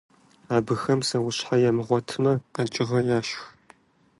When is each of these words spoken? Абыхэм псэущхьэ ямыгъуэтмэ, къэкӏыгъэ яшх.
Абыхэм 0.55 0.99
псэущхьэ 1.01 1.55
ямыгъуэтмэ, 1.69 2.33
къэкӏыгъэ 2.53 2.99
яшх. 3.17 3.41